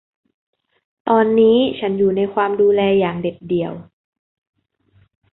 [1.09, 3.73] ตอนนี้ฉันอยู่ในความดูแลอย่างเด็ดเดี่ยว